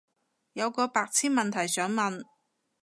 [0.53, 2.23] 有個白癡問題想問